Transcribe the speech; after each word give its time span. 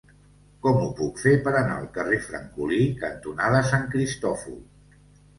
Com 0.67 0.77
ho 0.83 0.85
puc 0.99 1.19
fer 1.25 1.33
per 1.47 1.51
anar 1.59 1.75
al 1.81 1.85
carrer 1.97 2.17
Francolí 2.29 2.79
cantonada 3.03 3.61
Sant 3.73 3.85
Cristòfol? 3.93 4.57